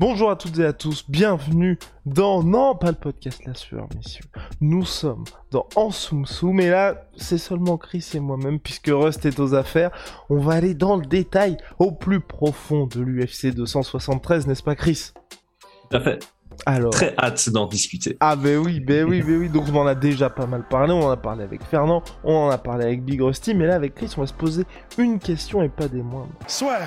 [0.00, 2.42] Bonjour à toutes et à tous, bienvenue dans...
[2.42, 4.24] Non, pas le podcast La Sueur, messieurs.
[4.62, 9.26] Nous sommes dans En Soum Soum, et là, c'est seulement Chris et moi-même, puisque Rust
[9.26, 9.90] est aux affaires.
[10.30, 15.10] On va aller dans le détail, au plus profond de l'UFC 273, n'est-ce pas Chris?
[15.90, 16.18] Tout à fait.
[16.64, 16.92] Alors...
[16.92, 18.16] Très hâte d'en discuter.
[18.20, 20.94] Ah ben oui, ben oui, ben oui, donc on en a déjà pas mal parlé,
[20.94, 23.74] on en a parlé avec Fernand, on en a parlé avec Big Rusty, mais là
[23.74, 24.64] avec Chris on va se poser
[24.96, 26.32] une question et pas des moindres.
[26.46, 26.78] Soit.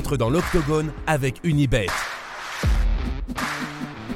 [0.00, 1.88] Entre dans l'octogone avec Unibet.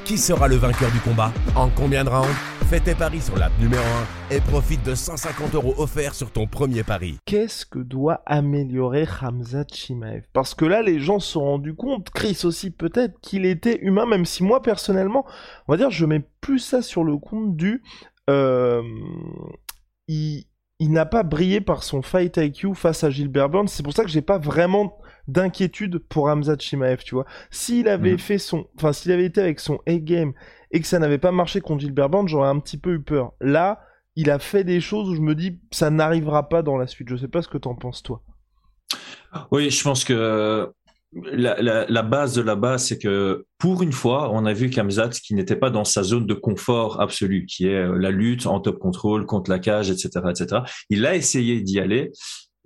[0.03, 2.35] Qui sera le vainqueur du combat En combien de rounds
[2.71, 3.83] Fais tes paris sur l'app numéro
[4.31, 7.19] 1 et profite de 150 euros offerts sur ton premier pari.
[7.25, 10.23] Qu'est-ce que doit améliorer Hamza Chimaev?
[10.33, 14.07] Parce que là, les gens se sont rendus compte, Chris aussi peut-être, qu'il était humain,
[14.07, 15.23] même si moi personnellement,
[15.67, 17.83] on va dire, je mets plus ça sur le compte du...
[18.31, 18.81] Euh,
[20.07, 20.45] il,
[20.79, 23.67] il n'a pas brillé par son fight IQ face à Gilbert Burns.
[23.67, 27.25] C'est pour ça que j'ai pas vraiment d'inquiétude pour Hamza Chimaev, tu vois.
[27.51, 28.19] S'il avait Mhm.
[28.19, 30.33] fait son, enfin, s'il avait été avec son A-game
[30.71, 33.33] et que ça n'avait pas marché contre Gilbert Burns, j'aurais un petit peu eu peur.
[33.41, 33.79] Là,
[34.15, 37.09] il a fait des choses où je me dis, ça n'arrivera pas dans la suite.
[37.09, 38.21] Je sais pas ce que t'en penses, toi.
[39.51, 40.71] Oui, je pense que
[41.13, 44.69] la, la- la base de la base, c'est que pour une fois, on a vu
[44.69, 48.45] Kamzat qui n'était pas dans sa zone de confort absolu, qui est euh, la lutte
[48.47, 50.61] en top control contre la cage, etc., etc.
[50.89, 52.11] Il a essayé d'y aller,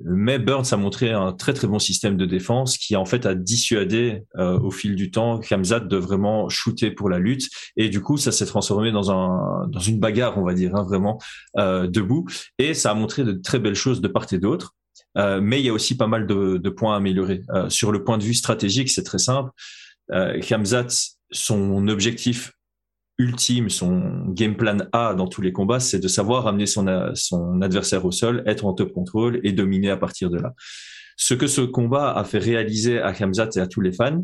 [0.03, 3.35] mais Burns a montré un très très bon système de défense qui en fait a
[3.35, 8.01] dissuadé euh, au fil du temps Kamzat de vraiment shooter pour la lutte, et du
[8.01, 11.19] coup ça s'est transformé dans un dans une bagarre, on va dire, hein, vraiment
[11.57, 14.75] euh, debout, et ça a montré de très belles choses de part et d'autre.
[15.18, 17.41] Euh, mais il y a aussi pas mal de, de points à améliorer.
[17.50, 19.50] Euh, sur le point de vue stratégique, c'est très simple.
[20.12, 20.88] Euh, Khamzat,
[21.31, 22.53] son objectif
[23.19, 27.62] ultime, son game plan A dans tous les combats, c'est de savoir amener son, son
[27.62, 30.53] adversaire au sol, être en top contrôle et dominer à partir de là.
[31.18, 34.24] Ce que ce combat a fait réaliser à Khamzat et à tous les fans,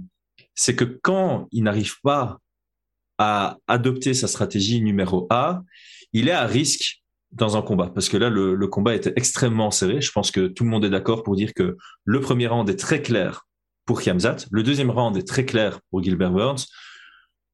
[0.56, 2.40] c'est que quand il n'arrive pas
[3.18, 5.62] à adopter sa stratégie numéro A,
[6.14, 7.04] il est à risque
[7.34, 10.00] dans un combat parce que là le combat était extrêmement serré.
[10.00, 12.80] Je pense que tout le monde est d'accord pour dire que le premier round est
[12.80, 13.46] très clair
[13.86, 16.66] pour Khamzat, le deuxième round est très clair pour Gilbert Burns,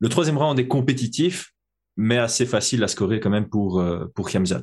[0.02, 1.54] le troisième round est compétitif
[1.98, 4.62] mais assez facile à scorer quand même pour euh, pour Khamzat.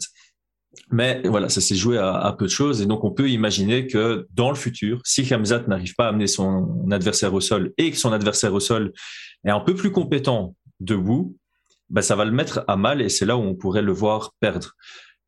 [0.91, 4.27] Mais voilà, ça s'est joué à, peu de choses et donc on peut imaginer que
[4.35, 7.97] dans le futur, si Khamzat n'arrive pas à amener son adversaire au sol et que
[7.97, 8.93] son adversaire au sol
[9.45, 11.37] est un peu plus compétent debout,
[11.89, 14.35] ben ça va le mettre à mal et c'est là où on pourrait le voir
[14.41, 14.75] perdre.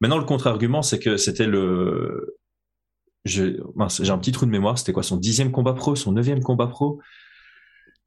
[0.00, 2.37] Maintenant, le contre-argument, c'est que c'était le.
[3.25, 4.78] J'ai un petit trou de mémoire.
[4.78, 7.00] C'était quoi son dixième combat pro, son neuvième combat pro?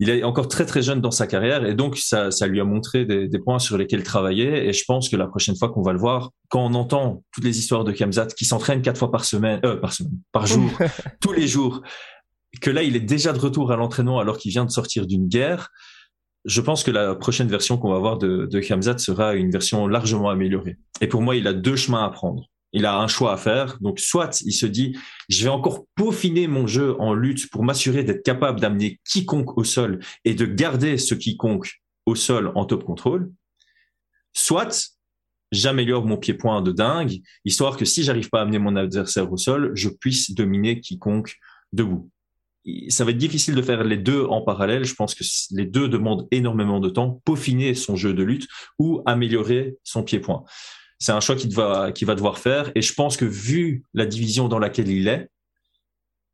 [0.03, 2.65] Il est encore très très jeune dans sa carrière et donc ça, ça lui a
[2.65, 4.67] montré des, des points sur lesquels travailler.
[4.67, 7.45] Et je pense que la prochaine fois qu'on va le voir, quand on entend toutes
[7.45, 10.69] les histoires de Kamzat qui s'entraîne quatre fois par semaine, euh, par semaine, par jour,
[11.21, 11.83] tous les jours,
[12.59, 15.29] que là il est déjà de retour à l'entraînement alors qu'il vient de sortir d'une
[15.29, 15.69] guerre.
[16.43, 20.29] Je pense que la prochaine version qu'on va voir de, de sera une version largement
[20.29, 20.75] améliorée.
[20.99, 22.49] Et pour moi, il a deux chemins à prendre.
[22.73, 23.79] Il a un choix à faire.
[23.79, 24.97] Donc, soit il se dit,
[25.29, 29.63] je vais encore peaufiner mon jeu en lutte pour m'assurer d'être capable d'amener quiconque au
[29.63, 33.31] sol et de garder ce quiconque au sol en top contrôle.
[34.33, 34.91] Soit
[35.51, 39.37] j'améliore mon pied-point de dingue, histoire que si j'arrive pas à amener mon adversaire au
[39.37, 41.35] sol, je puisse dominer quiconque
[41.71, 42.09] debout
[42.89, 44.85] ça va être difficile de faire les deux en parallèle.
[44.85, 48.47] Je pense que les deux demandent énormément de temps, peaufiner son jeu de lutte
[48.79, 50.43] ou améliorer son pied-point.
[51.03, 52.71] C'est un choix qu'il va, va devoir faire.
[52.75, 55.29] Et je pense que vu la division dans laquelle il est,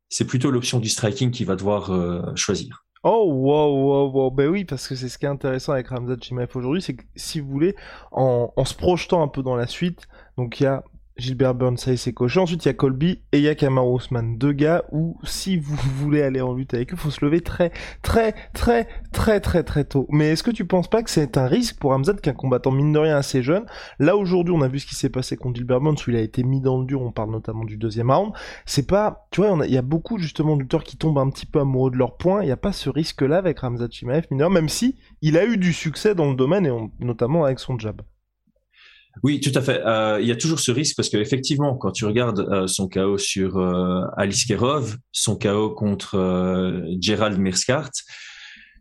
[0.08, 2.84] c'est plutôt l'option du striking qu'il va devoir euh, choisir.
[3.02, 4.30] Oh, wow, wow, wow.
[4.30, 7.02] Ben oui, parce que c'est ce qui est intéressant avec Ramzat Chimaev aujourd'hui, c'est que
[7.16, 7.74] si vous voulez,
[8.12, 10.06] en, en se projetant un peu dans la suite,
[10.38, 10.84] donc il y a
[11.20, 12.40] Gilbert Burns, ça c'est coché.
[12.40, 14.38] Ensuite, il y a Colby et il y a Kamaru Usman.
[14.38, 17.70] Deux gars où, si vous voulez aller en lutte avec eux, faut se lever très,
[18.02, 20.06] très, très, très, très, très tôt.
[20.10, 22.92] Mais est-ce que tu penses pas que c'est un risque pour Hamzat, qu'un combattant mine
[22.92, 23.66] de rien assez jeune?
[23.98, 26.20] Là, aujourd'hui, on a vu ce qui s'est passé contre Gilbert Burns, où il a
[26.20, 27.02] été mis dans le dur.
[27.02, 28.32] On parle notamment du deuxième round.
[28.66, 31.60] C'est pas, tu vois, il y a beaucoup, justement, de qui tombent un petit peu
[31.60, 32.42] amoureux de leur point.
[32.42, 35.72] Il n'y a pas ce risque-là avec Ramzat Chimaev, même si il a eu du
[35.72, 38.02] succès dans le domaine, et notamment avec son jab.
[39.22, 39.82] Oui, tout à fait.
[39.84, 43.18] Euh, il y a toujours ce risque parce qu'effectivement, quand tu regardes euh, son chaos
[43.18, 46.16] sur euh, Alice Kerov, son chaos contre
[47.00, 47.90] Gerald Mirskart,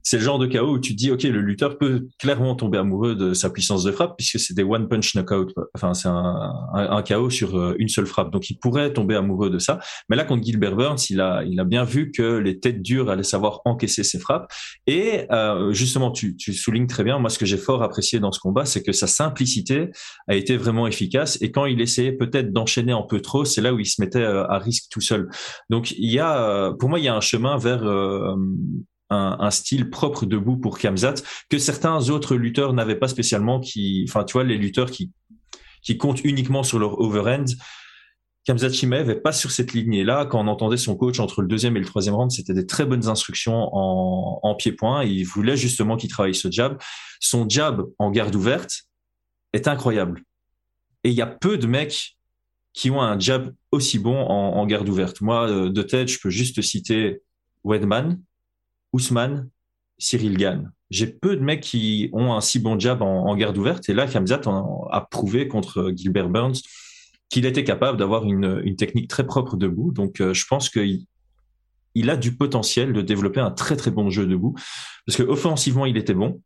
[0.04, 3.16] c'est le genre de chaos où tu dis, OK, le lutteur peut clairement tomber amoureux
[3.16, 5.54] de sa puissance de frappe puisque c'est des one punch knockout.
[5.76, 8.32] Enfin, c'est un, un, chaos sur euh, une seule frappe.
[8.32, 9.80] Donc, il pourrait tomber amoureux de ça.
[10.10, 13.10] Mais là, contre Gilbert Burns, il a, il a bien vu que les têtes dures
[13.10, 14.52] allaient savoir encaisser ses frappes.
[14.88, 18.32] Et euh, justement, tu, tu soulignes très bien, moi, ce que j'ai fort apprécié dans
[18.32, 19.90] ce combat, c'est que sa simplicité
[20.28, 21.38] a été vraiment efficace.
[21.42, 24.20] Et quand il essayait peut-être d'enchaîner un peu trop, c'est là où il se mettait
[24.20, 25.30] euh, à risque tout seul.
[25.70, 27.84] Donc, il y a, pour moi, il y a un chemin vers
[29.10, 31.16] un, style propre debout pour Kamzat
[31.50, 33.60] que certains autres lutteurs n'avaient pas spécialement.
[33.60, 35.12] Qui, enfin, tu vois, les lutteurs qui
[35.82, 37.46] qui comptent uniquement sur leur overhand.
[38.46, 40.26] Kamzat Chimaev est pas sur cette lignée-là.
[40.26, 42.86] Quand on entendait son coach entre le deuxième et le troisième round, c'était des très
[42.86, 45.04] bonnes instructions en, en pied-point.
[45.04, 46.78] Il voulait justement qu'il travaille ce jab.
[47.20, 48.84] Son jab en garde ouverte
[49.54, 50.24] est incroyable.
[51.04, 52.18] Et il y a peu de mecs
[52.74, 55.22] qui ont un jab aussi bon en, en garde ouverte.
[55.22, 57.22] Moi, euh, de tête, je peux juste citer
[57.64, 58.20] Wedman,
[58.94, 59.50] Ousmane,
[59.98, 60.72] Cyril Gann.
[60.90, 63.90] J'ai peu de mecs qui ont un si bon jab en, garde ouverte.
[63.90, 64.42] Et là, Kamzat
[64.92, 66.56] a prouvé contre Gilbert Burns
[67.30, 69.92] qu'il était capable d'avoir une, technique très propre debout.
[69.92, 71.06] Donc, euh, je pense qu'il
[71.96, 74.56] il a du potentiel de développer un très très bon jeu debout.
[75.06, 76.42] Parce que offensivement, il était bon.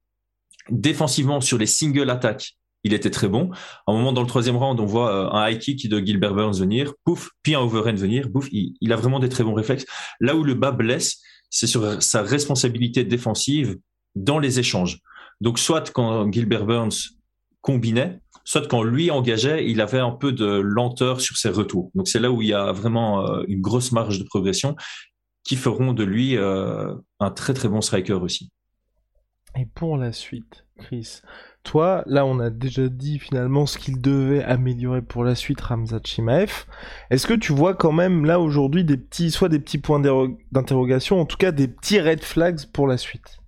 [0.69, 3.49] Défensivement, sur les single attaques, il était très bon.
[3.87, 6.33] À un moment dans le troisième round, on voit euh, un high kick de Gilbert
[6.33, 8.47] Burns venir, pouf, puis un overhand venir, pouf.
[8.51, 9.85] Il, a vraiment des très bons réflexes.
[10.19, 11.21] Là où le bas blesse,
[11.53, 13.77] c'est sur sa responsabilité défensive
[14.15, 14.99] dans les échanges.
[15.39, 17.13] Donc, soit quand Gilbert Burns
[17.61, 21.91] combinait, soit quand lui engageait, il avait un peu de lenteur sur ses retours.
[21.93, 24.75] Donc, c'est là où il y a vraiment euh, une grosse marge de progression
[25.43, 28.51] qui feront de lui euh, un très très bon striker aussi.
[29.55, 31.21] Et pour la suite, Chris,
[31.63, 36.01] toi, là, on a déjà dit finalement ce qu'il devait améliorer pour la suite, Ramzat
[36.03, 36.65] Chimaev.
[37.09, 39.99] Est-ce que tu vois quand même là aujourd'hui des petits, soit des petits points
[40.51, 43.39] d'interrogation, en tout cas des petits red flags pour la suite?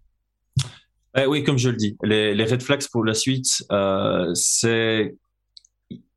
[1.17, 5.15] Eh Oui, comme je le dis, les, red flags pour la suite, euh, c'est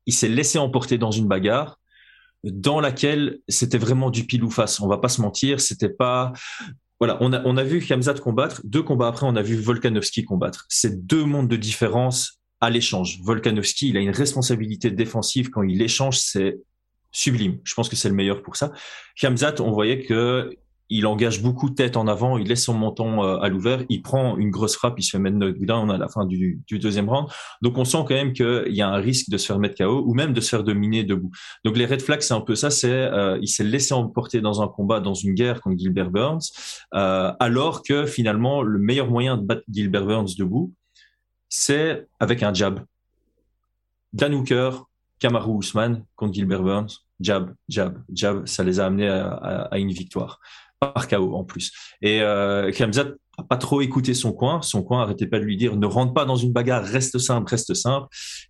[0.05, 1.79] il s'est laissé emporter dans une bagarre
[2.43, 4.79] dans laquelle c'était vraiment du pile ou face.
[4.79, 6.31] On va pas se mentir, c'était pas
[6.99, 8.61] voilà, on a, on a vu Kamzat combattre.
[8.65, 10.65] Deux combats après, on a vu Volkanovski combattre.
[10.69, 13.19] C'est deux mondes de différence à l'échange.
[13.23, 16.59] Volkanovski, il a une responsabilité défensive quand il échange, c'est
[17.11, 17.59] sublime.
[17.63, 18.71] Je pense que c'est le meilleur pour ça.
[19.19, 20.51] Kamzat, on voyait que
[20.89, 24.01] il engage beaucoup de tête en avant, il laisse son menton euh, à l'ouvert, il
[24.01, 27.27] prend une grosse frappe, il se fait mettre knockdown à la fin du, deuxième round.
[27.61, 30.03] Donc on sent quand même qu'il y a un risque de se faire mettre KO
[30.05, 31.31] ou même de se faire dominer debout.
[31.63, 34.61] Donc les red flags, c'est un peu ça, c'est euh, il s'est laissé emporter dans
[34.61, 36.41] un combat, dans une guerre contre Gilbert Burns,
[36.95, 40.73] euh, alors que finalement le meilleur moyen de battre Gilbert Burns debout,
[41.49, 42.79] c'est avec un jab.
[44.11, 44.71] Dan Hooker,
[45.19, 50.39] Kamaru Usman contre Gilbert Burns, jab, jab, jab, ça les a amenés à une victoire
[50.79, 51.71] par KO en plus.
[52.01, 53.05] Et euh, Khamzat
[53.37, 54.61] n'a pas trop écouté son coin.
[54.61, 57.49] Son coin arrêtait pas de lui dire ne rentre pas dans une bagarre, reste simple,
[57.49, 58.07] reste simple.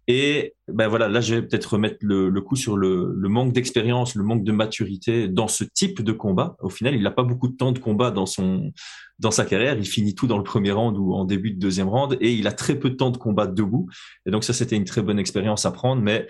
[0.07, 4.23] Et ben voilà, là je vais peut-être remettre le, coup sur le, manque d'expérience, le
[4.23, 6.55] manque de maturité dans ce type de combat.
[6.59, 8.71] Au final, il n'a pas beaucoup de temps de combat dans son
[9.17, 9.77] dans sa carrière.
[9.77, 12.47] Il finit tout dans le premier round ou en début de deuxième round, et il
[12.47, 13.87] a très peu de temps de combat debout.
[14.25, 16.01] Et donc ça, c'était une très bonne expérience à prendre.
[16.01, 16.27] Mais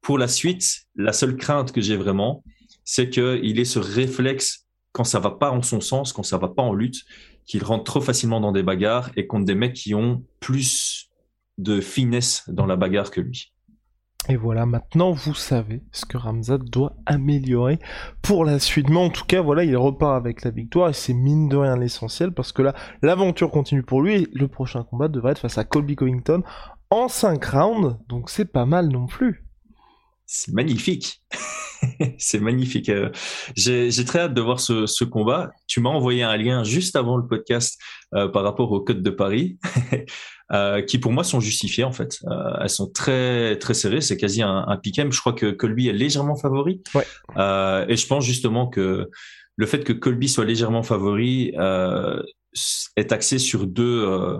[0.00, 2.44] pour la suite, la seule crainte que j'ai vraiment,
[2.84, 4.65] c'est qu'il ait ce réflexe
[4.96, 7.04] quand ça va pas en son sens, quand ça va pas en lutte,
[7.44, 11.10] qu'il rentre trop facilement dans des bagarres et contre des mecs qui ont plus
[11.58, 13.52] de finesse dans la bagarre que lui.
[14.30, 17.78] Et voilà, maintenant vous savez ce que Ramzat doit améliorer
[18.22, 18.88] pour la suite.
[18.88, 21.76] Mais en tout cas, voilà, il repart avec la victoire et c'est mine de rien
[21.76, 25.58] l'essentiel parce que là, l'aventure continue pour lui et le prochain combat devrait être face
[25.58, 26.42] à Colby Covington
[26.88, 29.45] en 5 rounds, donc c'est pas mal non plus.
[30.26, 31.22] C'est magnifique.
[32.18, 32.88] c'est magnifique.
[32.88, 33.10] Euh,
[33.56, 35.50] j'ai très hâte de voir ce, combat.
[35.68, 37.78] Tu m'as envoyé un lien juste avant le podcast
[38.14, 39.58] euh, par rapport aux codes de Paris,
[40.52, 42.18] euh, qui pour moi sont justifiées en fait.
[42.60, 44.00] elles sont très très serrées.
[44.00, 46.82] C'est quasi un, un Je crois que Colby est légèrement favori.
[47.36, 49.08] et je pense justement que
[49.58, 51.52] le fait que Colby soit légèrement favori
[52.96, 54.38] est axé sur deux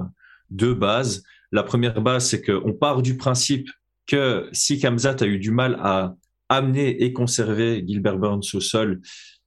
[0.50, 1.22] deux bases.
[1.52, 3.68] La première base, c'est qu'on part du principe
[4.06, 6.14] que si Kamzat a eu du mal à
[6.48, 9.00] amener et conserver Gilbert Burns au sol,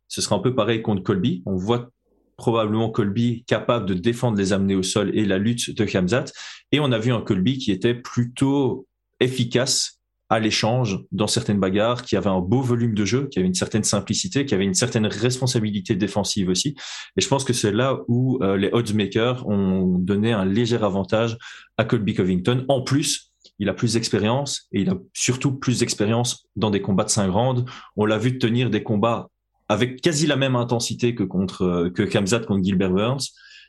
[0.08, 1.44] ce sera un peu pareil contre Colby.
[1.46, 1.92] On voit
[2.36, 6.26] probablement Colby capable de défendre les amener au sol et la lutte de Khamzat.
[6.72, 8.88] Et on a vu un Colby qui était plutôt
[9.20, 10.00] efficace
[10.30, 13.56] à l'échange dans certaines bagarres, qui avait un beau volume de jeu, qui avait une
[13.56, 16.76] certaine simplicité, qui avait une certaine responsabilité défensive aussi.
[17.18, 21.38] Et je pense que c'est là où euh, les oddsmakers ont donné un léger avantage
[21.78, 22.64] à Colby Covington.
[22.68, 23.29] En plus,
[23.60, 27.30] il a plus d'expérience et il a surtout plus d'expérience dans des combats de 5
[27.30, 27.66] rounds.
[27.96, 29.28] On l'a vu tenir des combats
[29.68, 33.28] avec quasi la même intensité que contre euh, que Kamzat contre Gilbert Burns,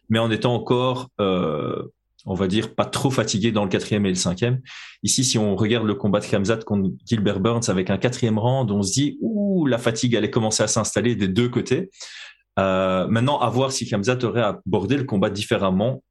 [0.08, 1.82] mais en étant encore euh,
[2.26, 4.60] on va dire, pas trop fatigué dans le quatrième et le cinquième.
[5.02, 8.70] Ici, si on regarde le combat de Khamzat contre Gilbert Burns avec un quatrième round,
[8.70, 11.90] on se dit, ouh, la fatigue allait commencer à s'installer des deux côtés.
[12.58, 16.02] Euh, maintenant, à voir si Khamzat aurait abordé le combat différemment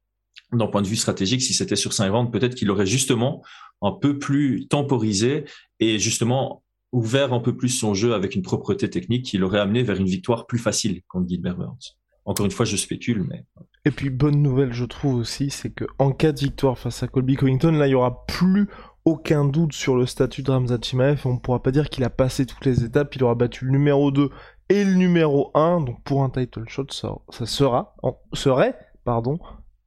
[0.52, 1.42] d'un point de vue stratégique.
[1.42, 3.42] Si c'était sur cinq rounds, peut-être qu'il aurait justement
[3.82, 5.44] un peu plus temporisé
[5.78, 9.82] et justement ouvert un peu plus son jeu avec une propreté technique qui l'aurait amené
[9.82, 11.96] vers une victoire plus facile contre Gilbert Burns.
[12.24, 13.44] Encore une fois, je spécule, mais.
[13.84, 17.08] Et puis, bonne nouvelle, je trouve aussi, c'est que en cas de victoire face à
[17.08, 18.68] Colby Covington, là, il y aura plus
[19.04, 21.22] aucun doute sur le statut de Ramzat Chimaev.
[21.24, 23.14] On ne pourra pas dire qu'il a passé toutes les étapes.
[23.16, 24.30] Il aura battu le numéro 2
[24.68, 25.80] et le numéro 1.
[25.80, 27.96] Donc, pour un title shot, ça, sera,
[28.34, 29.38] serait, pardon,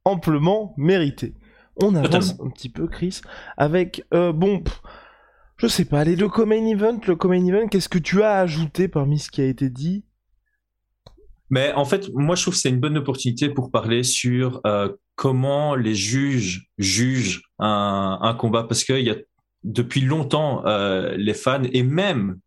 [0.04, 1.34] amplement mérité.
[1.76, 3.20] On avance un petit peu, Chris,
[3.56, 4.62] avec, euh, bon,
[5.56, 8.88] je sais pas, allez, le Comain Event, le Comain Event, qu'est-ce que tu as ajouté
[8.88, 10.04] parmi ce qui a été dit?
[11.50, 14.88] Mais en fait, moi, je trouve que c'est une bonne opportunité pour parler sur euh,
[15.14, 19.16] comment les juges jugent un, un combat, parce qu'il y a
[19.64, 22.38] depuis longtemps euh, les fans et même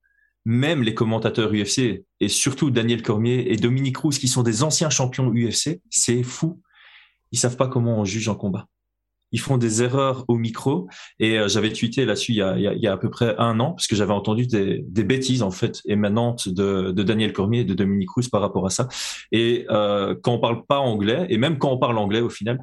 [0.46, 4.90] même les commentateurs UFC et surtout Daniel Cormier et Dominique Cruz qui sont des anciens
[4.90, 6.62] champions UFC, c'est fou.
[7.34, 8.66] Ils savent pas comment on juge un combat
[9.32, 10.88] ils font des erreurs au micro.
[11.20, 13.88] Et euh, j'avais tweeté là-dessus il, il, y a à peu près un an, parce
[13.88, 17.74] que j'avais entendu des, des, bêtises en fait émanantes de, de Daniel Cormier et de
[17.74, 18.88] Dominique Cruz par rapport à ça.
[19.32, 22.60] Et euh, quand on parle pas anglais, et même quand on parle anglais au final,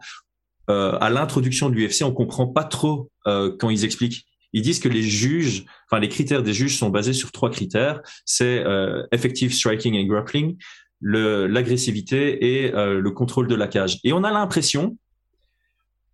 [0.71, 4.25] euh, à l'introduction de l'UFC, on comprend pas trop euh, quand ils expliquent.
[4.53, 8.01] Ils disent que les juges, enfin les critères des juges sont basés sur trois critères.
[8.25, 10.57] C'est euh, effective striking and grappling,
[11.03, 13.99] l'agressivité et euh, le contrôle de la cage.
[14.05, 14.97] Et on a l'impression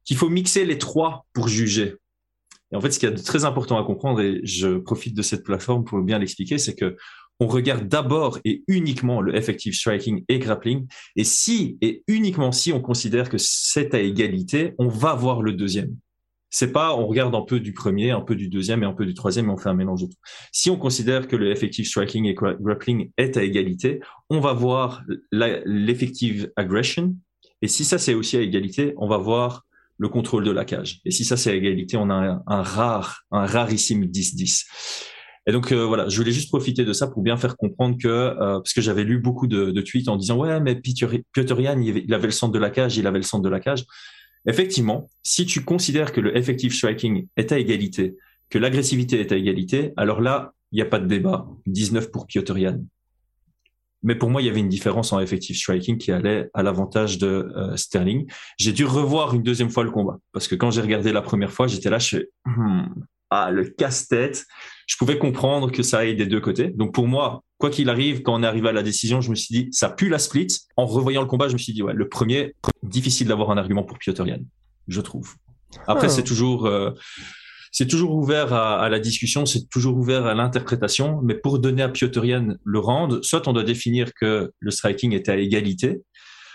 [0.04, 1.96] qu'il faut mixer les trois pour juger.
[2.72, 5.44] Et en fait, ce qui est très important à comprendre, et je profite de cette
[5.44, 6.96] plateforme pour bien l'expliquer, c'est que
[7.40, 10.86] on regarde d'abord et uniquement le effective striking et grappling.
[11.16, 15.54] Et si et uniquement si on considère que c'est à égalité, on va voir le
[15.54, 15.96] deuxième.
[16.50, 19.06] C'est pas on regarde un peu du premier, un peu du deuxième et un peu
[19.06, 20.18] du troisième et on fait un mélange de tout.
[20.52, 25.02] Si on considère que le effective striking et grappling est à égalité, on va voir
[25.32, 27.16] l'effective aggression.
[27.62, 29.64] Et si ça c'est aussi à égalité, on va voir
[30.00, 31.00] le contrôle de la cage.
[31.04, 34.64] Et si ça c'est à égalité, on a un, rare, un rarissime 10-10.
[35.46, 38.08] Et donc euh, voilà, je voulais juste profiter de ça pour bien faire comprendre que
[38.08, 42.14] euh, parce que j'avais lu beaucoup de, tweets en disant ouais mais Piotr Jan il
[42.14, 43.84] avait le centre de la cage, il avait le centre de la cage.
[44.46, 48.16] Effectivement, si tu considères que le effective striking est à égalité,
[48.48, 51.46] que l'agressivité est à égalité, alors là il n'y a pas de débat.
[51.66, 52.78] 19 pour Piotr Jan.
[54.02, 57.18] Mais pour moi, il y avait une différence en effective striking qui allait à l'avantage
[57.18, 58.30] de euh, Sterling.
[58.58, 61.52] J'ai dû revoir une deuxième fois le combat parce que quand j'ai regardé la première
[61.52, 62.86] fois, j'étais là, je fais hmm,
[63.30, 64.46] ah le casse-tête.
[64.86, 66.68] Je pouvais comprendre que ça aille des deux côtés.
[66.68, 69.34] Donc pour moi, quoi qu'il arrive, quand on est arrivé à la décision, je me
[69.34, 70.48] suis dit ça pue la split.
[70.76, 73.84] En revoyant le combat, je me suis dit ouais, le premier difficile d'avoir un argument
[73.84, 74.40] pour Piotr Jan,
[74.88, 75.34] je trouve.
[75.86, 76.10] Après, ah.
[76.10, 76.90] c'est toujours euh,
[77.70, 81.88] c'est toujours ouvert à, la discussion, c'est toujours ouvert à l'interprétation, mais pour donner à
[81.88, 82.22] Piotr
[82.64, 86.02] le rendre, soit on doit définir que le striking était à égalité,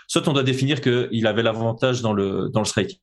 [0.08, 2.98] soit on doit définir qu'il avait l'avantage dans le, dans le striking.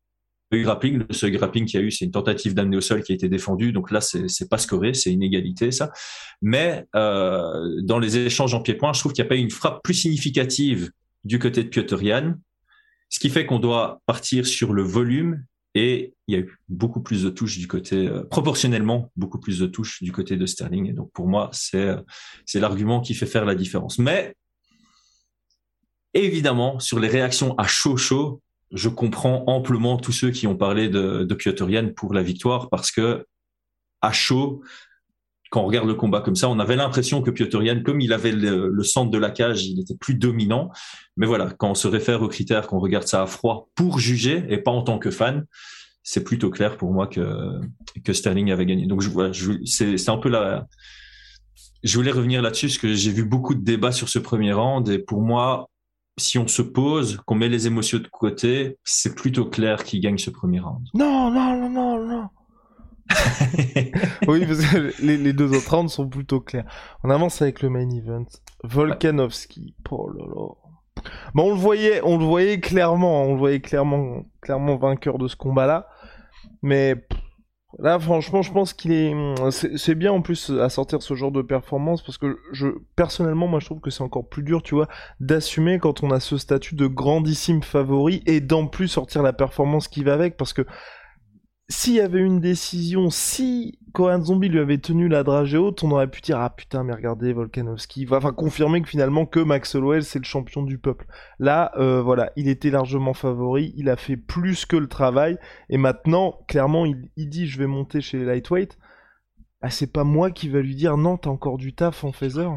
[0.52, 3.02] Le grappling, le seul grappling qu'il y a eu, c'est une tentative d'amener au sol
[3.02, 5.92] qui a été défendue, donc là, c'est pas scoré, c'est une égalité, ça.
[6.44, 9.50] Mais euh, dans les échanges en pied-point, je trouve qu'il n'y a pas eu une
[9.50, 10.92] frappe plus significative
[11.24, 11.98] du côté de Piotr
[13.10, 15.44] ce qui fait qu'on doit partir sur le volume
[15.76, 19.60] et il y a eu beaucoup plus de touches du côté, euh, proportionnellement, beaucoup plus
[19.60, 20.90] de touches du côté de Sterling.
[20.90, 22.02] Et donc, pour moi, c'est, euh,
[22.46, 23.98] c'est l'argument qui fait faire la différence.
[23.98, 24.36] Mais,
[26.14, 30.90] évidemment, sur les réactions à chaud chaud, je comprends amplement tous ceux qui ont parlé
[30.90, 33.26] de, de Piotr pour la victoire parce que
[34.02, 34.64] à chaud,
[35.54, 38.32] quand on regarde le combat comme ça, on avait l'impression que Piotr comme il avait
[38.32, 40.72] le, centre de la cage, il était plus dominant.
[41.16, 44.44] Mais voilà, quand on se réfère aux critères, qu'on regarde ça à froid pour juger
[44.50, 45.46] et pas en tant que fan,
[46.02, 47.62] c'est plutôt clair pour moi que,
[48.12, 48.88] Sterling avait gagné.
[48.88, 49.32] Donc voilà,
[49.64, 50.66] c'est un peu la.
[51.84, 54.90] Je voulais revenir là-dessus parce que j'ai vu beaucoup de débats sur ce premier round
[54.90, 55.70] et pour moi,
[56.18, 60.18] si on se pose, qu'on met les émotions de côté, c'est plutôt clair qui gagne
[60.18, 60.88] ce premier round.
[60.96, 62.30] Non, non, non, non, non.
[64.28, 66.66] oui, parce que les, deux autres rounds sont plutôt clairs.
[67.04, 68.26] On avance avec le main event.
[68.64, 69.76] Volkanovski.
[69.90, 71.12] Oh là là.
[71.36, 75.36] On le voyait, on le voyait clairement, on le voyait clairement, clairement vainqueur de ce
[75.36, 75.88] combat-là.
[76.62, 76.96] Mais
[77.80, 79.16] Là, franchement, je pense qu'il est,
[79.52, 83.60] c'est bien en plus à sortir ce genre de performance parce que je, personnellement, moi,
[83.60, 84.88] je trouve que c'est encore plus dur, tu vois,
[85.20, 89.88] d'assumer quand on a ce statut de grandissime favori et d'en plus sortir la performance
[89.88, 90.66] qui va avec parce que
[91.70, 95.92] s'il y avait une décision, si Korean Zombie lui avait tenu la dragée haute, on
[95.92, 100.02] aurait pu dire ah putain mais regardez Volkanovski, enfin confirmer que finalement que Max Holloway
[100.02, 101.06] c'est le champion du peuple.
[101.40, 105.38] Là euh, voilà, il était largement favori, il a fait plus que le travail
[105.70, 108.78] et maintenant clairement il, dit je vais monter chez les lightweight.
[109.62, 112.50] Ah c'est pas moi qui va lui dire non t'as encore du taf en phaser.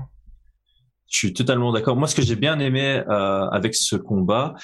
[1.08, 1.96] Je suis totalement d'accord.
[1.96, 4.54] Moi ce que j'ai bien aimé euh, avec ce combat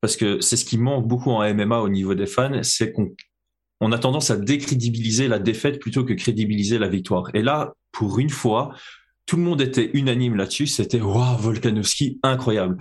[0.00, 3.14] parce que c'est ce qui manque beaucoup en MMA au niveau des fans, c'est qu'on
[3.80, 7.30] on a tendance à décrédibiliser la défaite plutôt que crédibiliser la victoire.
[7.34, 8.74] Et là, pour une fois,
[9.26, 10.66] tout le monde était unanime là-dessus.
[10.66, 12.76] C'était waouh, Volkanovski, incroyable.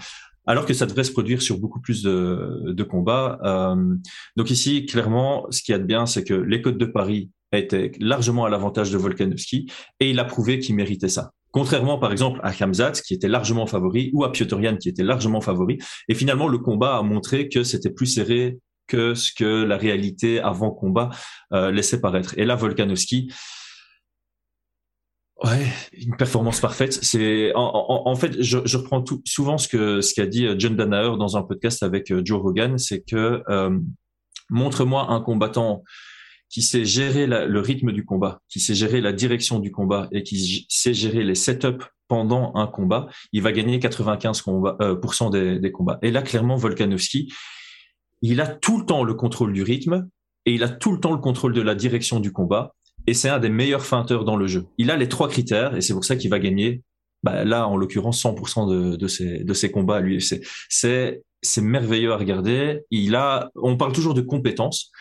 [0.45, 3.39] Alors que ça devrait se produire sur beaucoup plus de, combats.
[3.43, 3.95] Euh,
[4.35, 7.29] donc ici, clairement, ce qui y a de bien, c'est que les Côtes de Paris
[7.51, 11.31] étaient largement à l'avantage de Volkanovski et il a prouvé qu'il méritait ça.
[11.51, 15.41] Contrairement, par exemple, à Khamzat, qui était largement favori, ou à Piotorian, qui était largement
[15.41, 15.79] favori.
[16.07, 20.41] Et finalement, le combat a montré que c'était plus serré que ce que la réalité
[20.41, 21.09] avant combat
[21.53, 22.33] euh, laissait paraître.
[22.37, 23.31] Et là, Volkanovski,
[25.45, 26.93] ouais, une performance parfaite.
[27.01, 31.37] C'est en, fait, je, reprends souvent ce que ce qu'a dit euh, John Danaher dans
[31.37, 33.41] un podcast avec euh, Joe Rogan, c'est que
[34.49, 35.83] montre-moi un combattant
[36.49, 40.23] qui sait gérer le rythme du combat, qui sait gérer la direction du combat et
[40.23, 45.99] qui sait gérer les setups pendant un combat, il va gagner 95% des, des, combats.
[46.01, 47.31] Et là, clairement, Volkanovski,
[48.21, 50.09] il a tout le temps le contrôle du rythme
[50.45, 52.75] et il a tout le temps le contrôle de la direction du combat.
[53.07, 54.65] Et c'est un des meilleurs feinteurs dans le jeu.
[54.77, 56.83] Il a les trois critères et c'est pour ça qu'il va gagner.
[57.23, 60.41] Bah, là, en l'occurrence, 100% de, de, ses, de ses combats à l'UFC.
[60.69, 62.81] C'est, c'est merveilleux à regarder.
[62.91, 64.91] Il a, on parle toujours de compétences.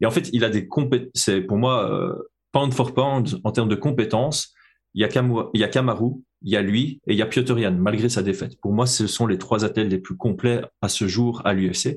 [0.00, 1.10] Et en fait, il a des compétences.
[1.14, 2.14] C'est pour moi, euh,
[2.52, 4.54] pound for pound, en termes de compétences,
[4.94, 6.12] il y a, Kamaru,
[6.42, 8.60] il y a lui et il y a Piotorian, malgré sa défaite.
[8.60, 11.96] Pour moi, ce sont les trois athlètes les plus complets à ce jour à l'UFC.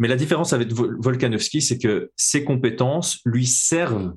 [0.00, 4.14] Mais la différence avec Volkanovski, c'est que ses compétences lui servent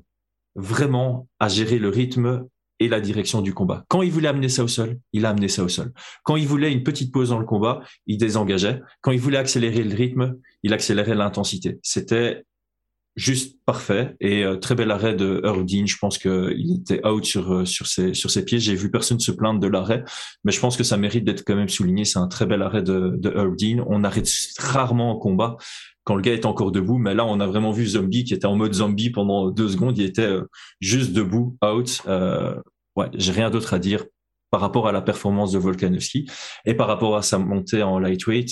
[0.56, 2.46] vraiment à gérer le rythme
[2.80, 3.84] et la direction du combat.
[3.88, 5.92] Quand il voulait amener ça au sol, il a amené ça au sol.
[6.24, 8.80] Quand il voulait une petite pause dans le combat, il désengageait.
[9.02, 11.78] Quand il voulait accélérer le rythme, il accélérait l'intensité.
[11.82, 12.44] C'était
[13.16, 15.86] juste parfait et euh, très bel arrêt de Erdine.
[15.86, 18.58] Je pense qu'il était out sur euh, sur ses sur ses pieds.
[18.58, 20.04] J'ai vu personne se plaindre de l'arrêt,
[20.44, 22.04] mais je pense que ça mérite d'être quand même souligné.
[22.04, 23.32] C'est un très bel arrêt de de
[23.86, 25.56] On arrête rarement en combat
[26.04, 28.46] quand le gars est encore debout, mais là on a vraiment vu Zombie qui était
[28.46, 29.96] en mode zombie pendant deux secondes.
[29.96, 30.42] Il était euh,
[30.80, 32.02] juste debout, out.
[32.96, 34.04] ouais, j'ai rien d'autre à dire
[34.50, 36.30] par rapport à la performance de Volkanovski
[36.64, 38.50] et par rapport à sa montée en lightweight.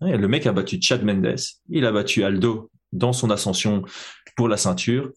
[0.00, 1.36] le mec a battu Chad Mendes,
[1.70, 3.82] il a battu Aldo dans son ascension
[4.36, 5.10] pour la ceinture.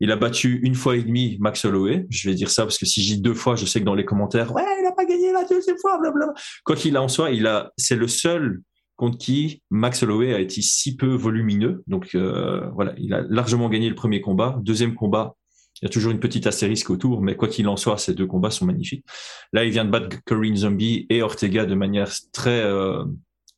[0.00, 2.06] Il a battu une fois et demi Max Holloway.
[2.08, 4.06] Je vais dire ça parce que si j'ai deux fois, je sais que dans les
[4.06, 6.32] commentaires, ouais, il n'a pas gagné la deuxième fois, blablabla.
[6.64, 8.62] Quoi qu'il en soi, il a, c'est le seul
[8.96, 11.82] contre qui Max Holloway a été si peu volumineux.
[11.86, 14.58] Donc euh, voilà, il a largement gagné le premier combat.
[14.62, 15.36] Deuxième combat,
[15.80, 18.26] il y a toujours une petite astérisque autour, mais quoi qu'il en soit, ces deux
[18.26, 19.04] combats sont magnifiques.
[19.52, 23.04] Là, il vient de battre Corinne Zombie et Ortega de manière très euh,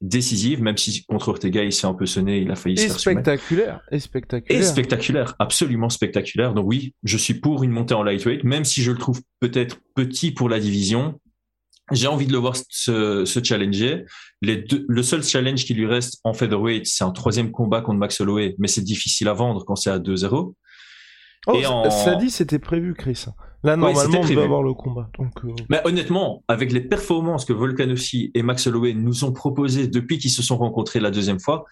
[0.02, 2.98] décisive, même si contre Ortega il s'est un peu sonné, il a failli se faire
[2.98, 6.54] spectaculaire, et spectaculaire, et spectaculaire, absolument spectaculaire.
[6.54, 9.78] Donc oui, je suis pour une montée en lightweight, même si je le trouve peut-être
[9.94, 11.18] petit pour la division.
[11.90, 14.04] J'ai envie de le voir se, se challenger.
[14.40, 17.98] Les deux, le seul challenge qui lui reste en featherweight, c'est un troisième combat contre
[17.98, 20.54] Max Holloway, mais c'est difficile à vendre quand c'est à 2-0.
[21.48, 21.60] Oh,
[21.90, 23.24] ça dit, c'était prévu, Chris.
[23.64, 25.08] Là, normalement, on va avoir le combat.
[25.18, 29.86] Donc, euh, Mais honnêtement, avec les performances que Volkanovski et Max Holloway nous ont proposées
[29.86, 31.64] depuis qu'ils se sont rencontrés la deuxième fois,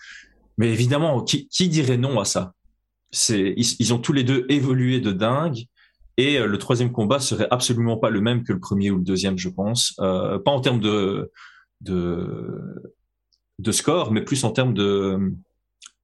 [0.56, 2.54] mais évidemment, qui, qui dirait non à ça?
[3.10, 5.64] C'est, ils, ont tous les deux évolué de dingue.
[6.16, 9.04] Et euh, le troisième combat serait absolument pas le même que le premier ou le
[9.04, 9.96] deuxième, je pense.
[10.00, 11.32] Euh, pas en termes de,
[11.80, 12.92] de
[13.60, 15.32] de score, mais plus en termes de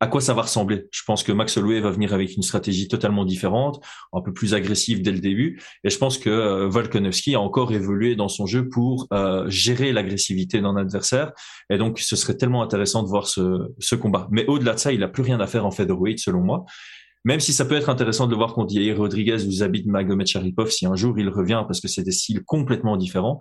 [0.00, 0.86] à quoi ça va ressembler?
[0.90, 3.80] Je pense que Max Holloway va venir avec une stratégie totalement différente,
[4.12, 7.72] un peu plus agressive dès le début, et je pense que euh, Volkanovski a encore
[7.72, 11.32] évolué dans son jeu pour euh, gérer l'agressivité d'un adversaire,
[11.70, 14.28] et donc ce serait tellement intéressant de voir ce, ce combat.
[14.30, 16.64] Mais au-delà de ça, il a plus rien à faire en featherweight selon moi.
[17.24, 20.28] Même si ça peut être intéressant de le voir contre Yair Rodriguez ou Zabit Magomed
[20.28, 23.40] Sharipov si un jour il revient parce que c'est des styles complètement différents.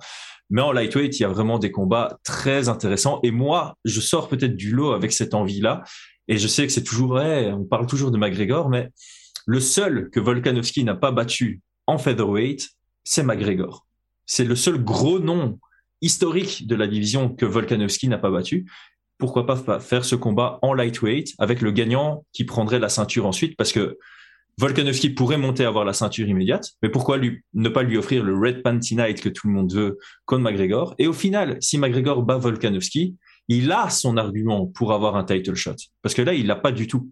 [0.50, 3.20] Mais en lightweight, il y a vraiment des combats très intéressants.
[3.22, 5.84] Et moi, je sors peut-être du lot avec cette envie-là.
[6.28, 8.90] Et je sais que c'est toujours vrai, on parle toujours de McGregor, mais
[9.46, 12.70] le seul que Volkanovski n'a pas battu en featherweight,
[13.04, 13.86] c'est McGregor.
[14.26, 15.60] C'est le seul gros nom
[16.02, 18.66] historique de la division que Volkanovski n'a pas battu.
[19.18, 23.56] Pourquoi pas faire ce combat en lightweight avec le gagnant qui prendrait la ceinture ensuite?
[23.56, 23.98] Parce que
[24.58, 27.20] Volkanovski pourrait monter à avoir la ceinture immédiate, mais pourquoi
[27.54, 30.96] ne pas lui offrir le Red Panty Night que tout le monde veut contre McGregor?
[30.98, 33.16] Et au final, si McGregor bat Volkanovski,
[33.48, 35.76] il a son argument pour avoir un title shot.
[36.02, 37.12] Parce que là, il l'a pas du tout.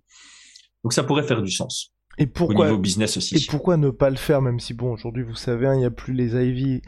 [0.83, 1.93] Donc ça pourrait faire du sens.
[2.17, 3.35] Et pourquoi, au niveau business aussi.
[3.35, 5.85] Et pourquoi ne pas le faire, même si bon, aujourd'hui, vous savez, hein, il n'y
[5.85, 6.81] a plus les Ivy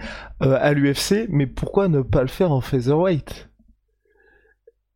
[0.43, 3.49] euh, à l'UFC, mais pourquoi ne pas le faire en featherweight?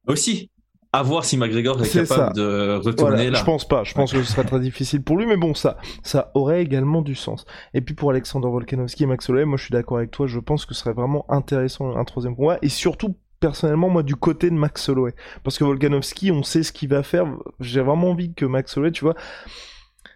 [0.08, 0.52] Aussi.
[0.92, 3.38] À voir si McGregor est, capable de retourner là.
[3.38, 3.84] Je pense pas.
[3.84, 7.04] Je pense que ce sera très difficile pour lui, mais bon, ça, ça aurait également
[7.04, 7.46] du sens.
[7.76, 10.26] Et puis pour Alexander Volkanovski et Max Holloway, moi je suis d'accord avec toi.
[10.26, 14.16] Je pense que ce serait vraiment intéressant un troisième combat, et surtout personnellement moi du
[14.16, 17.26] côté de Max Holloway parce que Volkanovski on sait ce qu'il va faire
[17.60, 19.16] j'ai vraiment envie que Max Holloway tu vois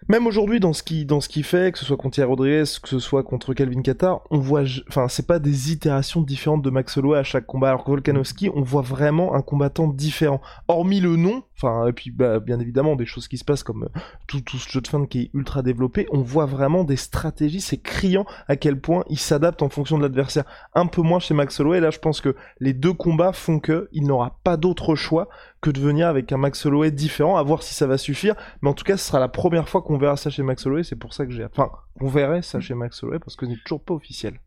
[0.10, 2.64] même aujourd'hui dans ce qui dans ce qu'il fait, que ce soit contre Thierry Rodriguez,
[2.82, 6.70] que ce soit contre Calvin Qatar, on voit, enfin c'est pas des itérations différentes de
[6.70, 7.70] Max Holloway à chaque combat.
[7.70, 10.42] Alors que Volkanovski, on voit vraiment un combattant différent.
[10.68, 11.44] Hormis le nom,
[11.88, 14.82] et puis bah, bien évidemment des choses qui se passent comme euh, tout ce jeu
[14.82, 17.62] de fin qui est ultra développé, on voit vraiment des stratégies.
[17.62, 20.46] C'est criant à quel point il s'adapte en fonction de l'adversaire.
[20.74, 21.80] Un peu moins chez Max Holloway.
[21.80, 25.30] Là, je pense que les deux combats font que il n'aura pas d'autre choix
[25.62, 28.36] que de venir avec un Max Holloway différent, à voir si ça va suffire.
[28.62, 30.84] Mais en tout cas, ce sera la première fois qu'on verra ça chez Max Holloway.
[30.84, 31.46] C'est pour ça que j'ai.
[31.46, 31.70] Enfin,
[32.02, 34.40] on verrait ça chez Max Holloway parce que n'est toujours pas officiel.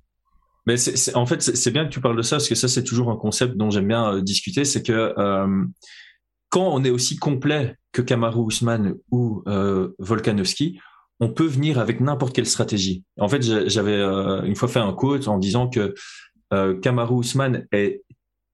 [0.66, 0.74] Mais
[1.14, 3.16] en fait, c'est bien que tu parles de ça parce que ça, c'est toujours un
[3.16, 4.64] concept dont j'aime bien euh, discuter.
[4.64, 5.64] C'est que euh,
[6.50, 10.80] quand on est aussi complet que Kamaru Usman ou euh, Volkanovski,
[11.20, 13.02] on peut venir avec n'importe quelle stratégie.
[13.18, 15.94] En fait, j'avais une fois fait un quote en disant que
[16.82, 18.02] Kamaru Usman est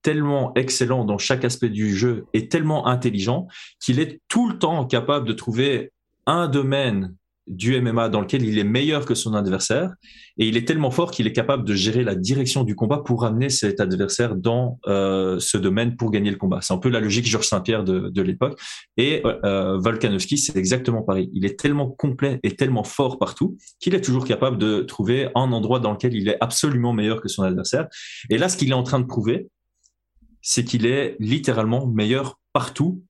[0.03, 3.47] tellement excellent dans chaque aspect du jeu et tellement intelligent
[3.79, 5.91] qu'il est tout le temps capable de trouver
[6.27, 7.15] un domaine
[7.47, 9.93] du MMA dans lequel il est meilleur que son adversaire
[10.37, 13.25] et il est tellement fort qu'il est capable de gérer la direction du combat pour
[13.25, 16.59] amener cet adversaire dans euh, ce domaine pour gagner le combat.
[16.61, 18.59] C'est un peu la logique Georges Saint-Pierre de, de l'époque
[18.97, 21.29] et euh, Volkanovski c'est exactement pareil.
[21.33, 25.51] Il est tellement complet et tellement fort partout qu'il est toujours capable de trouver un
[25.51, 27.87] endroit dans lequel il est absolument meilleur que son adversaire.
[28.29, 29.47] Et là ce qu'il est en train de prouver
[30.41, 33.03] c'est qu'il est littéralement meilleur partout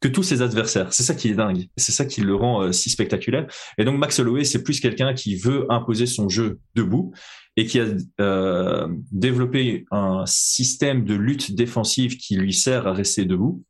[0.00, 0.92] que tous ses adversaires.
[0.92, 1.68] C'est ça qui est dingue.
[1.76, 3.46] C'est ça qui le rend euh, si spectaculaire.
[3.78, 7.12] Et donc Max Holloway, c'est plus quelqu'un qui veut imposer son jeu debout
[7.56, 7.86] et qui a
[8.20, 13.62] euh, développé un système de lutte défensive qui lui sert à rester debout.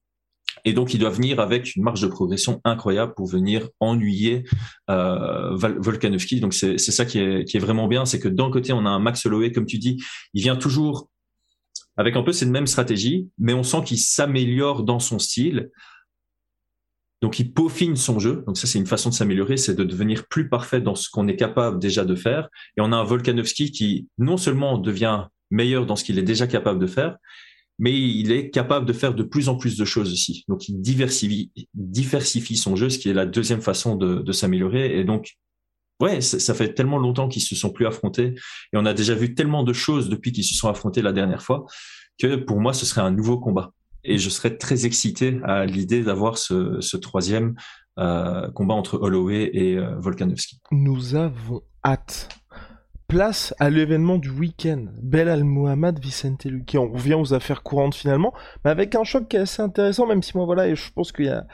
[0.65, 4.45] Et donc, il doit venir avec une marge de progression incroyable pour venir ennuyer
[4.91, 6.41] euh, Volkanovski.
[6.41, 8.91] Donc, c'est ça qui est, qui est vraiment bien, c'est que d'un côté, on a
[8.91, 10.03] un Max Holloway, comme tu dis,
[10.35, 11.09] il vient toujours
[11.97, 15.71] avec un peu cette même stratégie, mais on sent qu'il s'améliore dans son style.
[17.21, 18.45] Donc il peaufine son jeu.
[18.47, 21.29] Donc ça, c'est une façon de s'améliorer, c'est de devenir plus parfait dans ce qu'on
[21.29, 22.49] est capable déjà de faire.
[22.77, 26.47] Et on a un Volkanovski qui non seulement devient meilleur dans ce qu'il est déjà
[26.47, 27.17] capable de faire,
[27.79, 30.45] mais il est capable de faire de plus en plus de choses aussi.
[30.49, 34.99] Donc il diversifie, diversifie son jeu, ce qui est la deuxième façon de, de s'améliorer.
[34.99, 35.37] Et donc
[36.01, 38.35] ouais, ça fait tellement longtemps qu'ils se sont plus affrontés
[38.73, 41.43] et on a déjà vu tellement de choses depuis qu'ils se sont affrontés la dernière
[41.43, 41.67] fois
[42.19, 43.73] que pour moi, ce serait un nouveau combat.
[44.05, 47.55] Et je serais très excité à l'idée d'avoir ce, troisième
[47.99, 50.61] euh, combat entre Holloway et euh, Volkanovski.
[50.71, 52.29] Nous avons hâte.
[53.09, 54.87] Place à l'événement du week-end.
[55.03, 56.77] Belal Mohamed Vicente Luque.
[56.79, 58.33] On revient aux affaires courantes finalement,
[58.65, 61.11] mais avec un choc qui est assez intéressant, même si moi voilà, et je pense
[61.11, 61.45] qu'il y a...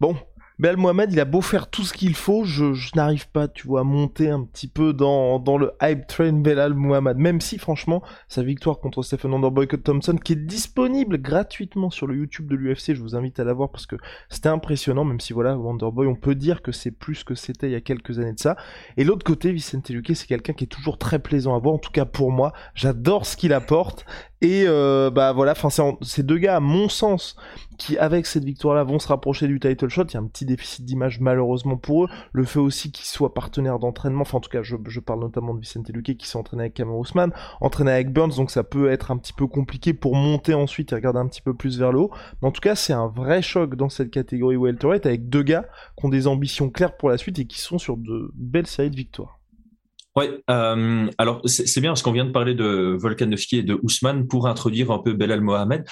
[0.00, 0.16] Bon,
[0.60, 2.64] Bel Mohamed, il a beau faire tout ce qu'il faut, je,
[2.94, 7.16] n'arrive pas, tu vois, à monter un petit peu dans, le hype train Belal Mohamed,
[7.16, 12.14] même si franchement, sa victoire contre Stephen Wonderboy Thompson, qui est disponible gratuitement sur le
[12.14, 13.96] YouTube de l'UFC, je vous invite à la voir parce que
[14.28, 17.72] c'était impressionnant, même si voilà, Wonderboy, on peut dire que c'est plus que c'était il
[17.72, 18.56] y a quelques années de ça.
[18.96, 21.78] Et l'autre côté, Vicente Luque, c'est quelqu'un qui est toujours très plaisant à voir, en
[21.78, 24.06] tout cas pour moi, j'adore ce qu'il apporte,
[24.44, 25.70] Et euh, bah voilà, enfin
[26.02, 27.34] ces deux gars, à mon sens,
[27.78, 30.04] qui avec cette victoire-là vont se rapprocher du title shot.
[30.10, 32.08] Il y a un petit déficit d'image malheureusement pour eux.
[32.32, 35.60] Le fait aussi qu'ils soient partenaires d'entraînement, enfin en tout cas je, parle notamment de
[35.60, 39.10] Vicente Luque qui s'est entraîné avec Cameron Ousmane, entraîné avec Burns, donc ça peut être
[39.10, 42.00] un petit peu compliqué pour monter ensuite et regarder un petit peu plus vers le
[42.00, 42.10] haut.
[42.42, 45.64] Mais en tout cas c'est un vrai choc dans cette catégorie welterweight avec deux gars
[45.96, 48.90] qui ont des ambitions claires pour la suite et qui sont sur de belles séries
[48.90, 49.38] de victoires.
[50.16, 54.28] Ouais, euh, alors c'est bien parce qu'on vient de parler de Volkanovski et de Ousmane
[54.28, 55.84] pour introduire un peu Belal Mohamed.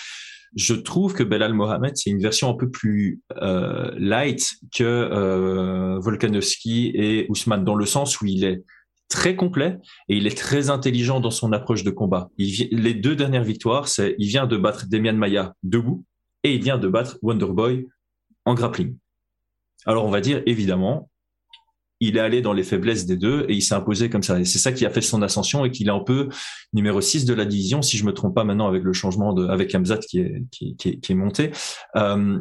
[0.54, 5.98] Je trouve que Belal Mohamed c'est une version un peu plus euh, light que euh,
[5.98, 8.62] Volkanovski et Ousmane dans le sens où il est
[9.08, 12.30] très complet et il est très intelligent dans son approche de combat.
[12.38, 16.04] Il, les deux dernières victoires, c'est il vient de battre Demian Maia debout
[16.44, 17.88] et il vient de battre Wonderboy
[18.44, 18.96] en grappling.
[19.84, 21.10] Alors on va dire évidemment,
[22.02, 24.38] il est allé dans les faiblesses des deux et il s'est imposé comme ça.
[24.40, 26.28] Et c'est ça qui a fait son ascension et qu'il est un peu
[26.72, 29.46] numéro 6 de la division, si je me trompe pas maintenant avec le changement de,
[29.46, 31.52] avec Hamzat qui est, qui, qui, qui est monté.
[31.94, 32.40] Euh,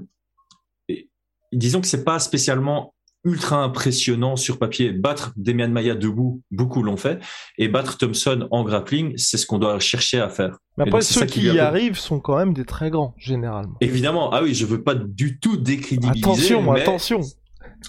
[1.54, 4.94] disons que c'est pas spécialement ultra impressionnant sur papier.
[4.94, 7.20] Battre Demian Maya debout, beaucoup l'ont fait.
[7.60, 10.58] Et battre Thompson en grappling, c'est ce qu'on doit chercher à faire.
[10.78, 13.78] Mais après, ceux qui y arrivent sont quand même des très grands, généralement.
[13.80, 14.34] Évidemment.
[14.34, 16.56] Ah oui, je veux pas du tout décrédibiliser.
[16.56, 17.22] Attention, attention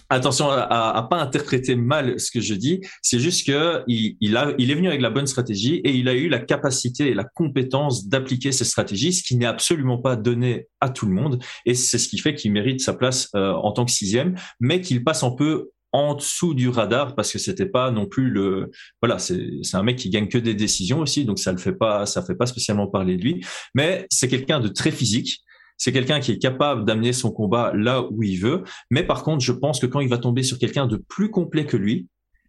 [0.08, 2.80] attention à, à, pas interpréter mal ce que je dis.
[3.02, 6.14] C'est juste que il, a, il est venu avec la bonne stratégie et il a
[6.14, 10.68] eu la capacité et la compétence d'appliquer ces stratégies, ce qui n'est absolument pas donné
[10.80, 11.42] à tout le monde.
[11.66, 14.80] Et c'est ce qui fait qu'il mérite sa place euh, en tant que sixième, mais
[14.80, 18.70] qu'il passe un peu en dessous du radar parce que c'était pas non plus le
[19.02, 21.74] voilà c'est c'est un mec qui gagne que des décisions aussi donc ça le fait
[21.74, 25.42] pas ça fait pas spécialement parler de lui mais c'est quelqu'un de très physique
[25.76, 28.62] c'est quelqu'un qui est capable d'amener son combat là où il veut.
[28.90, 31.66] Mais par contre, je pense que quand il va tomber sur quelqu'un de plus complet
[31.66, 32.06] que lui,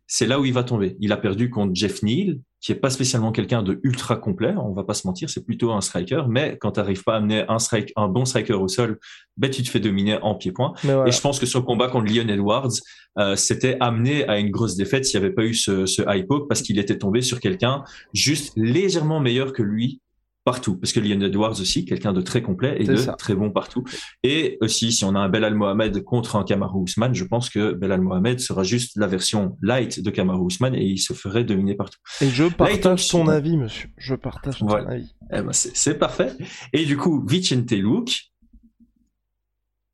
[0.07, 0.97] c'est là où il va tomber.
[0.99, 4.53] Il a perdu contre Jeff Neal, qui est pas spécialement quelqu'un de ultra complet.
[4.57, 6.23] On va pas se mentir, c'est plutôt un striker.
[6.29, 8.99] Mais quand tu n'arrives pas à amener un strike, un bon striker au sol,
[9.37, 10.73] ben tu te fais dominer en pied-point.
[11.07, 12.71] Et je pense que ce combat contre Leon Edwards,
[13.17, 16.25] euh, c'était amené à une grosse défaite s'il n'y avait pas eu ce, ce high
[16.27, 17.83] poke parce qu'il était tombé sur quelqu'un
[18.13, 19.99] juste légèrement meilleur que lui
[20.43, 20.77] partout.
[20.77, 23.83] Parce que Leon Edwards aussi, quelqu'un de très complet et de très bon partout.
[24.23, 27.73] Et aussi, si on a un Belal Mohamed contre un Kamaru Usman, je pense que
[27.73, 31.75] Belal Mohamed sera juste la version light de Kamaru Usman et il se ferait dominer
[31.75, 31.99] partout.
[32.21, 33.89] Et je partage ton avis, monsieur.
[33.97, 35.13] Je partage ton avis.
[35.31, 36.31] Eh ben c'est parfait.
[36.73, 38.33] Et du coup, Vicente Luke,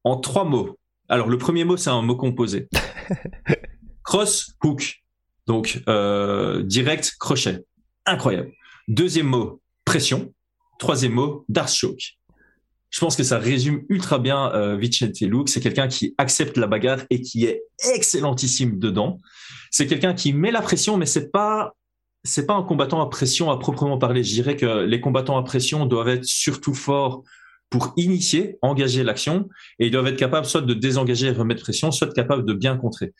[0.04, 0.78] en trois mots.
[1.08, 2.68] Alors, le premier mot, c'est un mot composé.
[4.04, 5.04] Cross, hook.
[5.48, 7.64] Donc, euh, direct, crochet.
[8.06, 8.52] Incroyable.
[8.88, 10.34] Deuxième mot, pression.
[10.80, 12.16] Troisième mot, Choke.
[12.90, 15.50] Je pense que ça résume ultra bien euh, Vicente Luke.
[15.50, 17.64] C'est quelqu'un qui accepte la bagarre et qui est
[17.94, 19.20] excellentissime dedans.
[19.70, 21.76] C'est quelqu'un qui met la pression, mais c'est pas
[22.24, 24.24] c'est pas un combattant à pression à proprement parler.
[24.24, 27.24] Je dirais que les combattants à pression doivent être surtout forts
[27.70, 31.92] pour initier, engager l'action, et ils doivent être capables soit de désengager et remettre pression,
[31.92, 33.14] soit capables de bien contrer.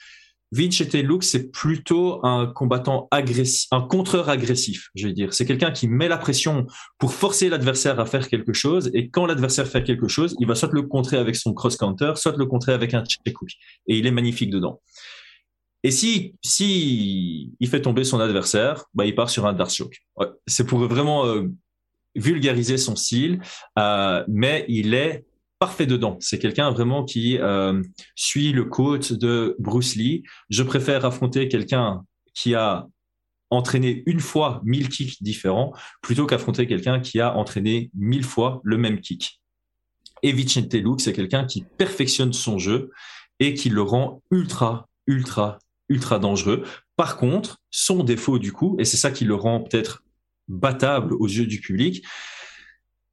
[0.52, 5.34] Vince Luke, c'est plutôt un combattant agressif, un contreur agressif, je vais dire.
[5.34, 6.66] C'est quelqu'un qui met la pression
[6.98, 10.56] pour forcer l'adversaire à faire quelque chose, et quand l'adversaire fait quelque chose, il va
[10.56, 13.22] soit le contrer avec son cross-counter, soit le contrer avec un check
[13.88, 14.82] Et il est magnifique dedans.
[15.84, 20.00] Et si, si il fait tomber son adversaire, bah, il part sur un dark choke.
[20.46, 21.48] C'est pour vraiment euh,
[22.16, 23.40] vulgariser son style,
[23.78, 25.24] euh, mais il est
[25.60, 26.18] parfait dedans.
[26.22, 27.84] C'est quelqu'un vraiment qui euh,
[28.16, 30.24] suit le coach de Bruce Lee.
[30.50, 32.88] Je préfère affronter quelqu'un qui a
[33.50, 38.78] entraîné une fois mille kicks différents plutôt qu'affronter quelqu'un qui a entraîné mille fois le
[38.78, 39.42] même kick.
[40.24, 42.92] Et Vicente Luke, c'est quelqu'un qui perfectionne son jeu
[43.40, 46.64] et qui le rend ultra, ultra, ultra dangereux.
[46.96, 50.04] Par contre, son défaut du coup, et c'est ça qui le rend peut-être
[50.48, 52.04] battable aux yeux du public,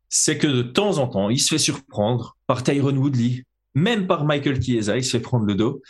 [0.08, 4.24] c'est que de temps en temps, il se fait surprendre par Tyron Woodley, même par
[4.24, 5.82] Michael Chiesa, il se fait prendre le dos.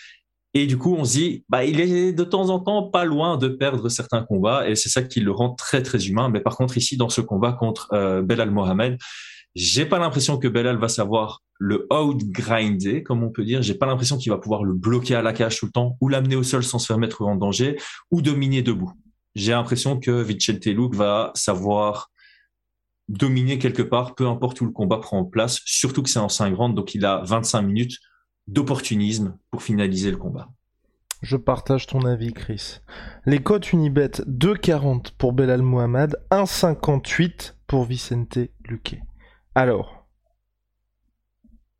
[0.55, 3.37] Et du coup, on se dit, bah, il est de temps en temps pas loin
[3.37, 6.31] de perdre certains combats, et c'est ça qui le rend très très humain.
[6.31, 8.97] Mais par contre, ici, dans ce combat contre euh, Belal Mohamed,
[9.55, 13.63] j'ai pas l'impression que Belal va savoir le out-grinder, comme on peut dire.
[13.63, 16.09] J'ai pas l'impression qu'il va pouvoir le bloquer à la cage tout le temps, ou
[16.09, 17.79] l'amener au sol sans se faire mettre en danger,
[18.11, 18.93] ou dominer debout.
[19.35, 22.11] J'ai l'impression que Vicente Luke va savoir
[23.09, 26.55] dominer quelque part, peu importe où le combat prend place, surtout que c'est en 5
[26.55, 27.99] rounds, donc il a 25 minutes
[28.49, 30.49] d'opportunisme pour finaliser le combat.
[31.23, 32.81] Je partage ton avis, Chris.
[33.25, 38.39] Les cotes Unibet 2,40 pour Belal Mohamed, 1,58 pour Vicente
[38.69, 38.99] Luque.
[39.55, 40.07] Alors,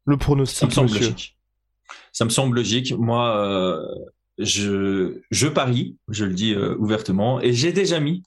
[0.05, 1.39] le pronostic, Ça me semble logique.
[2.13, 2.95] Ça me semble logique.
[2.97, 3.87] Moi, euh,
[4.39, 8.23] je, je parie, je le dis euh, ouvertement, et j'ai déjà mis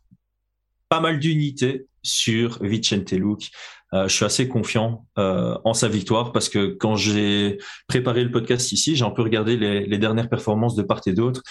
[0.90, 3.52] pas mal d'unités sur Vicente Luke.
[3.94, 8.32] Euh, je suis assez confiant euh, en sa victoire parce que quand j'ai préparé le
[8.32, 11.42] podcast ici, j'ai un peu regardé les, dernières performances de part et d'autre.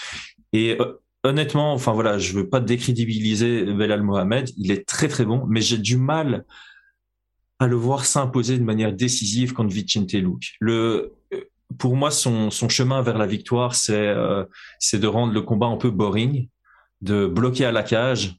[0.53, 4.49] Et euh, honnêtement, enfin voilà, je veux pas décrédibiliser Belal Mohamed.
[4.57, 6.45] Il est très très bon, mais j'ai du mal
[7.59, 10.55] à le voir s'imposer de manière décisive contre Vicente Luke.
[10.61, 11.13] Le,
[11.77, 14.45] pour moi, son, chemin vers la victoire, euh,
[14.79, 16.47] c'est de rendre le combat un peu boring,
[17.01, 18.37] de bloquer à la cage,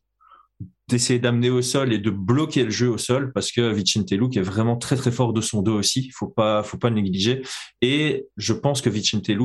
[0.88, 4.40] d'essayer d'amener au sol et de bloquer le jeu au sol parce que Vicente est
[4.40, 6.06] vraiment très très fort de son dos aussi.
[6.06, 7.42] Il faut pas faut pas le négliger.
[7.80, 9.36] Et je pense que Vicente est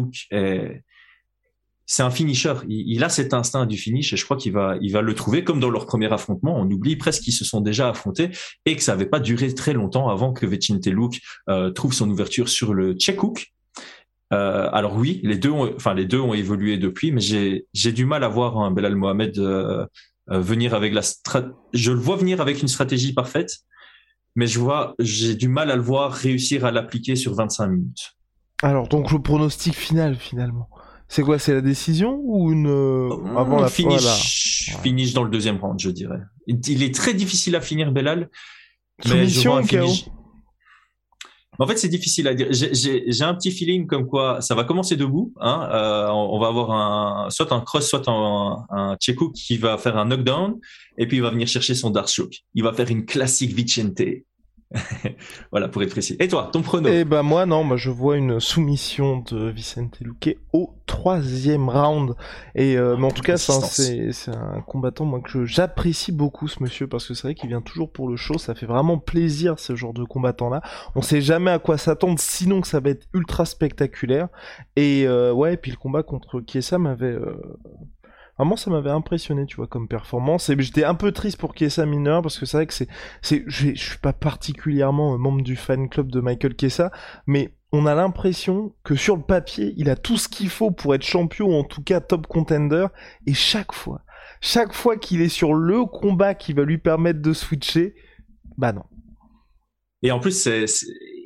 [1.87, 2.53] c'est un finisher.
[2.67, 5.43] Il, a cet instinct du finish et je crois qu'il va, il va le trouver
[5.43, 6.55] comme dans leur premier affrontement.
[6.57, 8.31] On oublie presque qu'ils se sont déjà affrontés
[8.65, 10.87] et que ça n'avait pas duré très longtemps avant que Vicente
[11.49, 13.19] euh, trouve son ouverture sur le check.
[14.33, 17.91] Euh, alors oui, les deux, ont, enfin les deux ont évolué depuis, mais j'ai j'ai
[17.91, 19.85] du mal à voir un Belal Mohamed euh,
[20.31, 21.01] euh venir avec la
[21.73, 23.59] je le vois venir avec une stratégie parfaite,
[24.35, 28.15] mais je vois j'ai du mal à le voir réussir à l'appliquer sur 25 minutes.
[28.63, 30.69] Alors donc le pronostic final finalement.
[31.07, 31.37] C'est quoi?
[31.37, 34.81] C'est la décision ou une euh, avant la finish, voilà.
[34.81, 36.19] finish dans le deuxième round, je dirais.
[36.47, 38.29] Il est très difficile à finir, Belal.
[39.03, 39.85] Soumission ou KO
[41.59, 42.47] en fait, c'est difficile à dire.
[42.51, 45.33] J'ai un petit feeling comme quoi ça va commencer debout.
[45.39, 49.97] Hein, euh, on va avoir un, soit un cross, soit un, un qui va faire
[49.97, 50.59] un knockdown,
[50.97, 52.09] et puis il va venir chercher son Dark.
[52.53, 54.01] Il va faire une classique Vicente.
[55.51, 56.15] voilà, pour être précis.
[56.19, 59.99] Et toi, ton prono Eh ben moi, non, moi je vois une soumission de Vicente
[59.99, 62.15] Luque au troisième round.
[62.53, 66.87] Et euh, mais en tout cas, c'est un combattant moi que j'apprécie beaucoup ce monsieur
[66.87, 68.37] parce que c'est vrai qu'il vient toujours pour le show.
[68.37, 70.61] Ça fait vraiment plaisir ce genre de combattant là.
[70.95, 74.27] On sait jamais à quoi s'attendre, sinon que ça va être ultra spectaculaire.
[74.75, 77.35] Et euh, ouais, et puis le combat contre Kiesa m'avait euh,
[78.37, 80.49] Vraiment, ça m'avait impressionné, tu vois, comme performance.
[80.49, 82.89] Et j'étais un peu triste pour Kessa mineur parce que c'est vrai que c'est,
[83.21, 86.91] c'est, je suis pas particulièrement membre du fan club de Michael Kessa,
[87.27, 90.93] mais on a l'impression que sur le papier, il a tout ce qu'il faut pour
[90.95, 92.87] être champion, ou en tout cas top contender.
[93.25, 94.01] Et chaque fois,
[94.41, 97.95] chaque fois qu'il est sur le combat qui va lui permettre de switcher,
[98.57, 98.83] bah non.
[100.01, 100.65] Et en plus, c'est,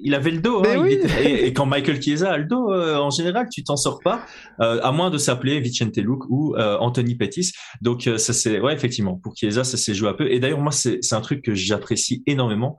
[0.01, 0.63] il avait le dos.
[0.65, 0.85] Hein,
[1.23, 4.25] et, quand Michael Chiesa a le dos, euh, en général, tu t'en sors pas,
[4.61, 7.51] euh, à moins de s'appeler Vicente Luke ou euh, Anthony Pettis.
[7.81, 10.31] Donc ça c'est, ouais, effectivement, pour Chiesa, ça s'est joué un peu.
[10.31, 12.77] Et d'ailleurs, moi, c'est un truc que j'apprécie énormément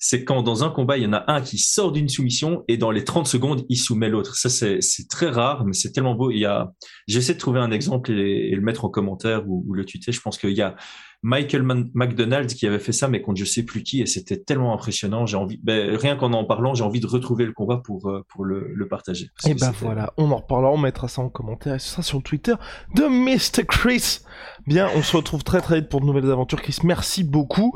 [0.00, 2.76] c'est quand dans un combat, il y en a un qui sort d'une soumission et
[2.76, 4.36] dans les 30 secondes, il soumet l'autre.
[4.36, 6.30] Ça, c'est très rare, mais c'est tellement beau.
[6.30, 6.72] Il y a,
[7.08, 10.12] j'essaie de trouver un exemple et, le mettre en commentaire ou, ou le tweeter.
[10.12, 10.76] Je pense qu'il y a
[11.22, 11.62] Michael
[11.94, 15.26] McDonald qui avait fait ça, mais contre je sais plus qui, et c'était tellement impressionnant.
[15.26, 18.24] J'ai envie, ben, rien qu'en en parlant, j'ai envie de retrouver le combat pour euh,
[18.28, 19.30] pour le, le partager.
[19.44, 22.18] Et ben voilà, on en reparlera, on mettra ça en commentaire et ce sera sur
[22.18, 22.54] le Twitter
[22.94, 23.66] de Mr.
[23.66, 24.20] Chris.
[24.66, 26.62] Bien, on se retrouve très très vite pour de nouvelles aventures.
[26.62, 27.74] Chris, merci beaucoup.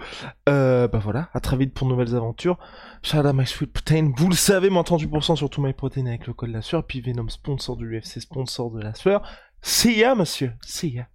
[0.49, 2.59] Euh, bah voilà, à très vite pour de nouvelles aventures.
[3.03, 4.13] Shout out my sweet protein.
[4.17, 6.87] Vous le savez, moins 38% sur tout my protein avec le code la sueur.
[6.87, 9.23] Puis Venom, sponsor de l'UFC, sponsor de la sueur.
[9.63, 10.53] See ya, monsieur.
[10.65, 11.09] See ya.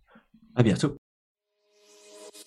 [0.55, 0.97] À bientôt.